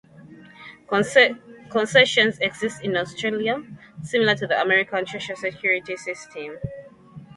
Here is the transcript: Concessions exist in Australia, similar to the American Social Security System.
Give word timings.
Concessions 0.87 2.39
exist 2.39 2.81
in 2.83 2.97
Australia, 2.97 3.61
similar 4.01 4.33
to 4.33 4.47
the 4.47 4.59
American 4.59 5.05
Social 5.05 5.35
Security 5.35 5.95
System. 5.95 6.57